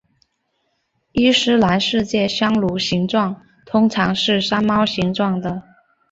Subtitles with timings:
[1.11, 5.61] 伊斯兰世界香炉形状通常是山猫形状的。